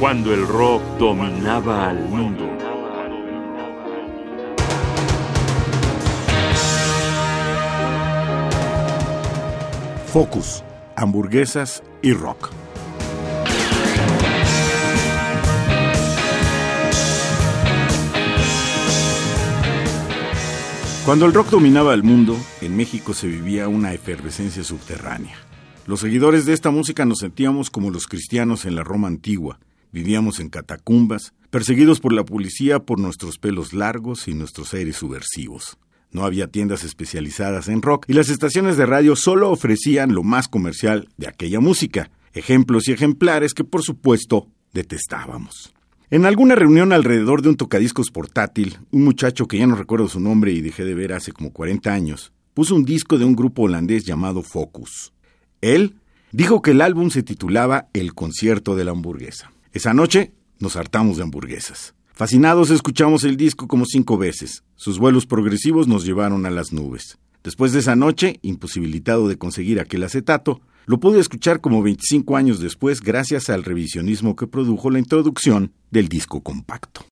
cuando 0.00 0.32
el 0.32 0.46
rock 0.48 0.82
dominaba 0.98 1.90
al 1.90 2.08
mundo. 2.08 2.48
Focus, 10.06 10.64
hamburguesas 10.96 11.82
y 12.00 12.14
rock. 12.14 12.48
Cuando 21.04 21.26
el 21.26 21.34
rock 21.34 21.50
dominaba 21.50 21.92
el 21.92 22.02
mundo, 22.02 22.38
en 22.62 22.74
México 22.74 23.12
se 23.12 23.26
vivía 23.26 23.68
una 23.68 23.92
efervescencia 23.92 24.64
subterránea. 24.64 25.36
Los 25.86 26.00
seguidores 26.00 26.46
de 26.46 26.54
esta 26.54 26.70
música 26.70 27.04
nos 27.04 27.18
sentíamos 27.18 27.68
como 27.68 27.90
los 27.90 28.06
cristianos 28.06 28.64
en 28.64 28.76
la 28.76 28.82
Roma 28.82 29.06
antigua. 29.06 29.58
Vivíamos 29.92 30.40
en 30.40 30.48
catacumbas, 30.48 31.32
perseguidos 31.50 32.00
por 32.00 32.12
la 32.12 32.24
policía 32.24 32.80
por 32.80 32.98
nuestros 32.98 33.38
pelos 33.38 33.72
largos 33.72 34.28
y 34.28 34.34
nuestros 34.34 34.72
aires 34.74 34.96
subversivos. 34.96 35.78
No 36.12 36.24
había 36.24 36.48
tiendas 36.48 36.84
especializadas 36.84 37.68
en 37.68 37.82
rock 37.82 38.06
y 38.08 38.14
las 38.14 38.28
estaciones 38.28 38.76
de 38.76 38.86
radio 38.86 39.16
solo 39.16 39.50
ofrecían 39.50 40.14
lo 40.14 40.22
más 40.22 40.48
comercial 40.48 41.08
de 41.16 41.28
aquella 41.28 41.60
música, 41.60 42.10
ejemplos 42.32 42.88
y 42.88 42.92
ejemplares 42.92 43.54
que 43.54 43.64
por 43.64 43.82
supuesto 43.82 44.48
detestábamos. 44.72 45.72
En 46.10 46.26
alguna 46.26 46.56
reunión 46.56 46.92
alrededor 46.92 47.42
de 47.42 47.50
un 47.50 47.56
tocadiscos 47.56 48.10
portátil, 48.10 48.78
un 48.90 49.04
muchacho 49.04 49.46
que 49.46 49.58
ya 49.58 49.66
no 49.68 49.76
recuerdo 49.76 50.08
su 50.08 50.18
nombre 50.18 50.52
y 50.52 50.60
dejé 50.60 50.84
de 50.84 50.94
ver 50.94 51.12
hace 51.12 51.30
como 51.30 51.52
40 51.52 51.92
años, 51.92 52.32
puso 52.54 52.74
un 52.74 52.84
disco 52.84 53.16
de 53.16 53.24
un 53.24 53.36
grupo 53.36 53.62
holandés 53.62 54.04
llamado 54.04 54.42
Focus. 54.42 55.12
Él 55.60 55.94
dijo 56.32 56.62
que 56.62 56.72
el 56.72 56.80
álbum 56.80 57.10
se 57.10 57.22
titulaba 57.22 57.88
El 57.92 58.14
concierto 58.14 58.74
de 58.74 58.84
la 58.84 58.90
hamburguesa. 58.90 59.52
Esa 59.72 59.94
noche 59.94 60.32
nos 60.58 60.74
hartamos 60.74 61.16
de 61.16 61.22
hamburguesas. 61.22 61.94
Fascinados 62.12 62.70
escuchamos 62.70 63.22
el 63.22 63.36
disco 63.36 63.68
como 63.68 63.84
cinco 63.86 64.18
veces. 64.18 64.64
Sus 64.74 64.98
vuelos 64.98 65.26
progresivos 65.26 65.86
nos 65.86 66.04
llevaron 66.04 66.44
a 66.44 66.50
las 66.50 66.72
nubes. 66.72 67.18
Después 67.44 67.72
de 67.72 67.78
esa 67.78 67.94
noche, 67.94 68.40
imposibilitado 68.42 69.28
de 69.28 69.38
conseguir 69.38 69.78
aquel 69.78 70.02
acetato, 70.02 70.60
lo 70.86 70.98
pude 70.98 71.20
escuchar 71.20 71.60
como 71.60 71.84
25 71.84 72.36
años 72.36 72.58
después 72.58 73.00
gracias 73.00 73.48
al 73.48 73.62
revisionismo 73.62 74.34
que 74.34 74.48
produjo 74.48 74.90
la 74.90 74.98
introducción 74.98 75.72
del 75.92 76.08
disco 76.08 76.42
compacto. 76.42 77.04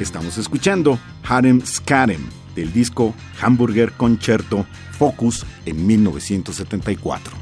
Estamos 0.00 0.36
escuchando 0.36 0.98
Harem 1.22 1.64
Skarem 1.64 2.39
del 2.54 2.72
disco 2.72 3.14
Hamburger 3.40 3.92
Concerto 3.92 4.66
Focus 4.92 5.46
en 5.66 5.86
1974. 5.86 7.39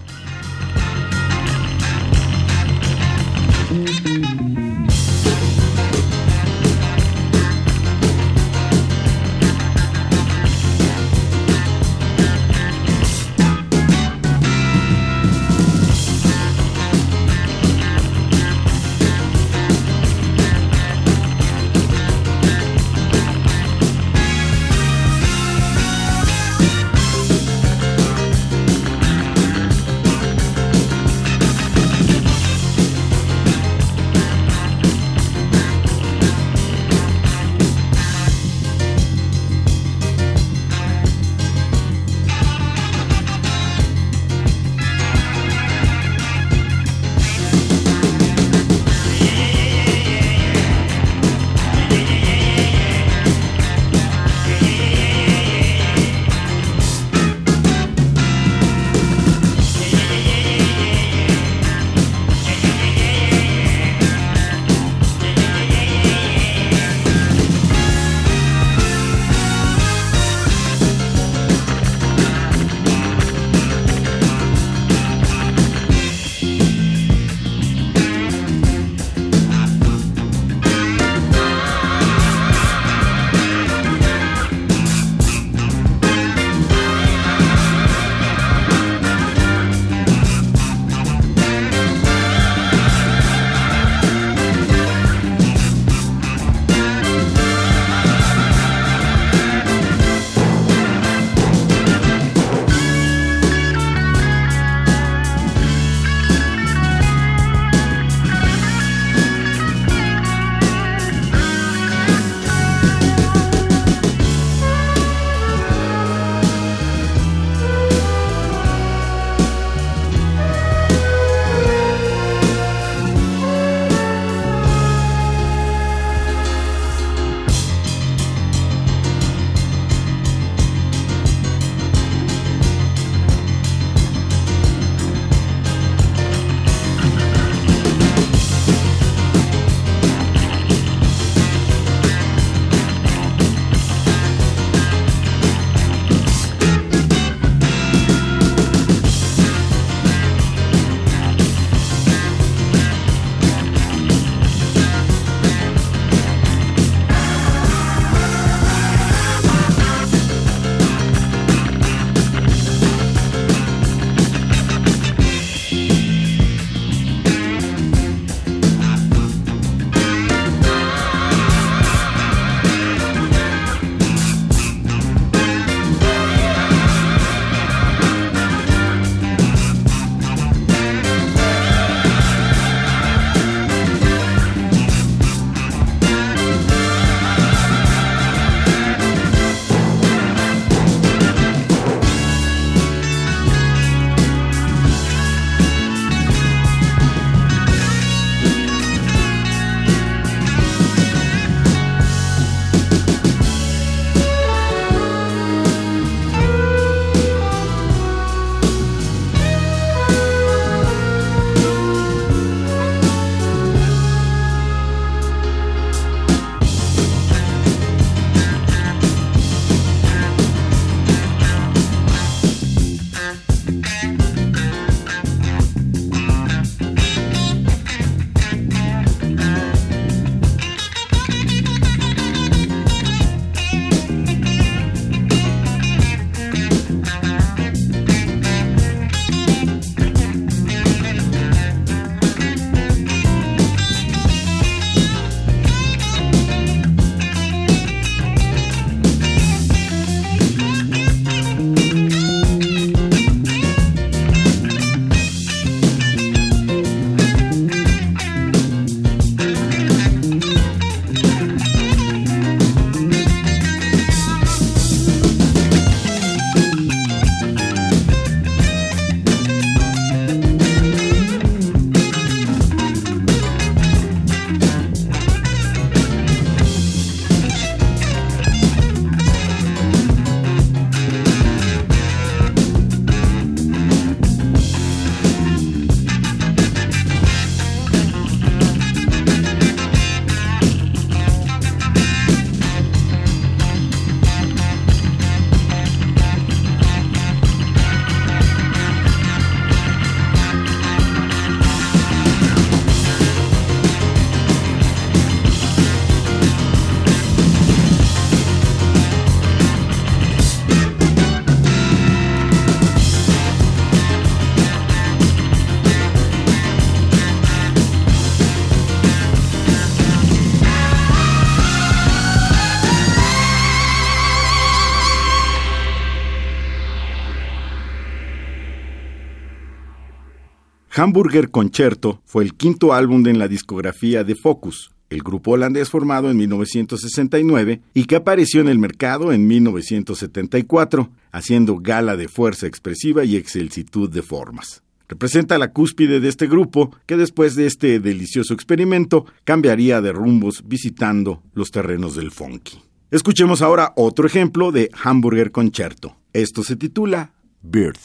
Hamburger 330.99 331.53
Concerto 331.53 332.23
fue 332.25 332.43
el 332.43 332.55
quinto 332.55 332.93
álbum 332.93 333.25
en 333.29 333.39
la 333.39 333.47
discografía 333.47 334.25
de 334.25 334.35
Focus, 334.35 334.91
el 335.11 335.23
grupo 335.23 335.53
holandés 335.53 335.91
formado 335.91 336.29
en 336.29 336.37
1969 336.37 337.83
y 337.95 338.07
que 338.07 338.17
apareció 338.17 338.61
en 338.61 338.69
el 338.69 338.81
mercado 338.81 339.33
en 339.33 339.47
1974, 339.47 341.09
haciendo 341.31 341.77
gala 341.77 342.17
de 342.17 342.27
fuerza 342.27 342.67
expresiva 342.67 343.25
y 343.25 343.37
excelsitud 343.37 344.11
de 344.11 344.23
formas. 344.23 344.83
Representa 345.09 345.57
la 345.57 345.71
cúspide 345.71 346.19
de 346.19 346.29
este 346.29 346.49
grupo 346.49 346.93
que 347.07 347.17
después 347.17 347.55
de 347.55 347.67
este 347.67 348.01
delicioso 348.01 348.53
experimento 348.53 349.25
cambiaría 349.45 350.01
de 350.01 350.11
rumbos 350.11 350.65
visitando 350.67 351.45
los 351.55 351.71
terrenos 351.71 352.17
del 352.17 352.33
funky. 352.33 352.83
Escuchemos 353.13 353.63
ahora 353.63 353.93
otro 353.95 354.27
ejemplo 354.27 354.73
de 354.73 354.91
Hamburger 355.05 355.53
Concerto. 355.53 356.17
Esto 356.33 356.65
se 356.65 356.75
titula 356.75 357.35
Bird. 357.63 357.99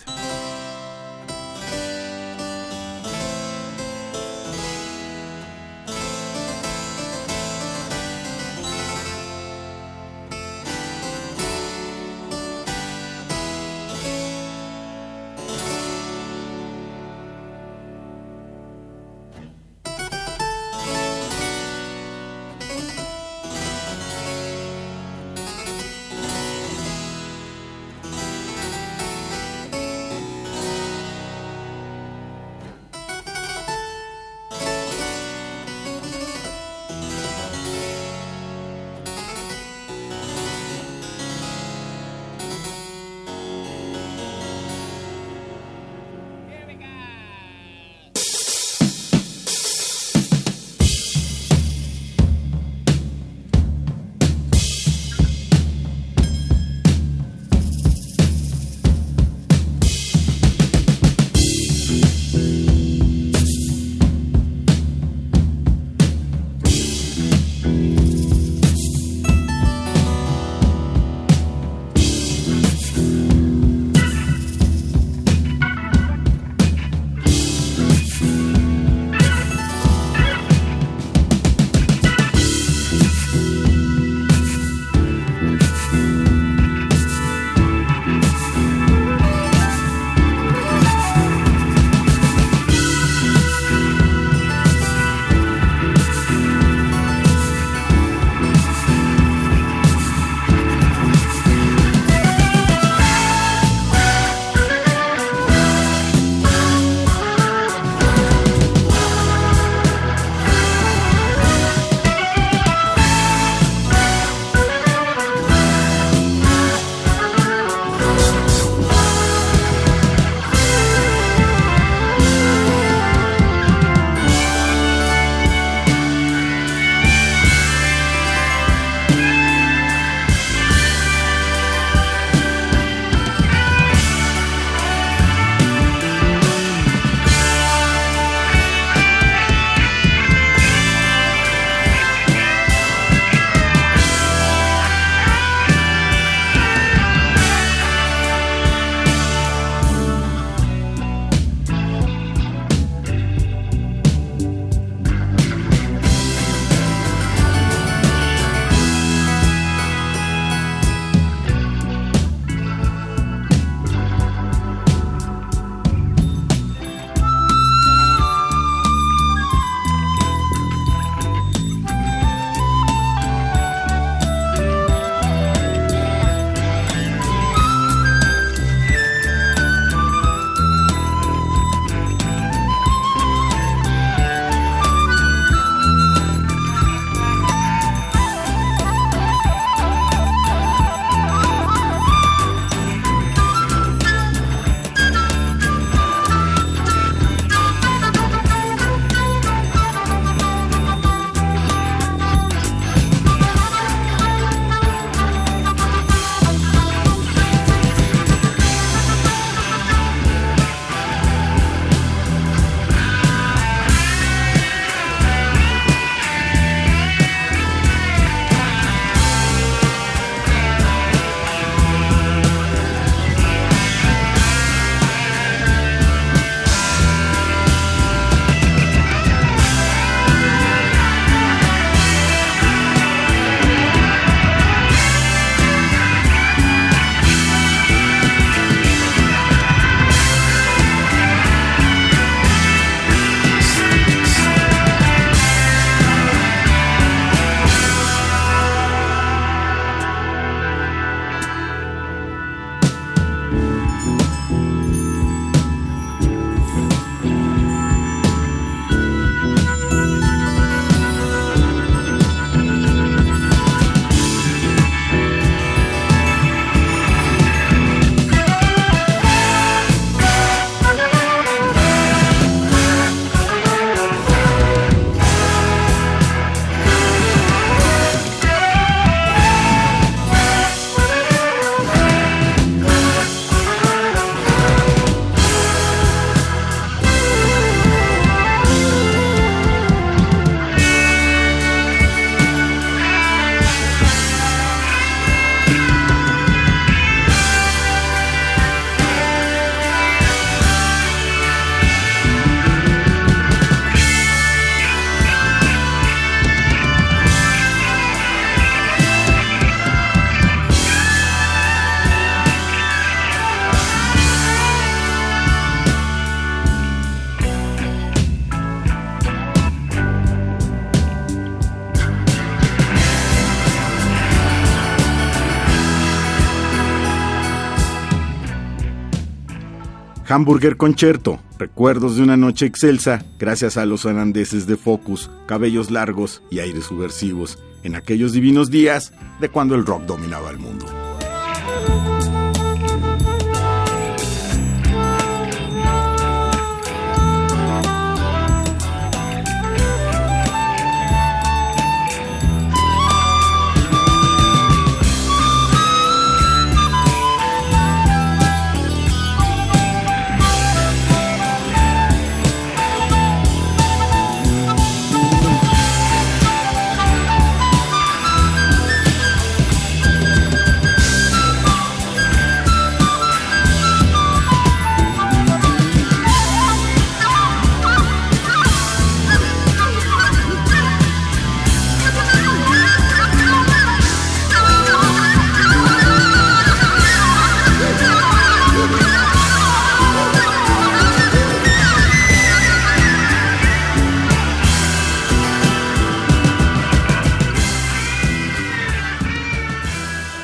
Hamburger 330.28 330.78
Concerto, 330.78 331.40
recuerdos 331.58 332.16
de 332.16 332.24
una 332.24 332.38
noche 332.38 332.66
excelsa 332.66 333.26
gracias 333.38 333.76
a 333.76 333.86
los 333.86 334.06
holandeses 334.06 334.66
de 334.68 334.78
Focus, 334.78 335.30
cabellos 335.48 335.92
largos 335.92 336.42
y 336.50 336.60
aires 336.60 336.86
subversivos 336.86 337.60
en 337.84 337.96
aquellos 337.96 338.32
divinos 338.32 338.70
días 338.72 339.12
de 339.42 339.50
cuando 339.50 339.76
el 339.76 339.86
rock 339.86 340.04
dominaba 340.04 340.50
el 340.50 340.60
mundo. 340.60 341.03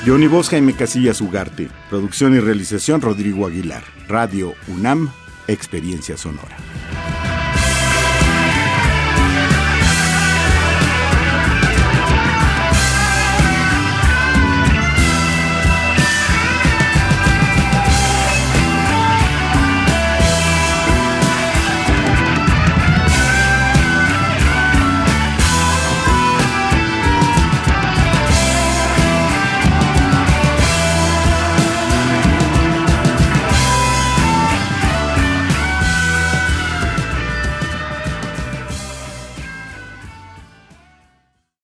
Johnny 0.09 0.25
Bosca 0.25 0.55
Jaime 0.55 0.73
Casillas 0.73 1.21
Ugarte. 1.21 1.69
Producción 1.87 2.33
y 2.33 2.39
realización 2.39 2.99
Rodrigo 2.99 3.45
Aguilar. 3.45 3.83
Radio 4.07 4.55
UNAM, 4.67 5.11
Experiencia 5.47 6.17
Sonora. 6.17 6.57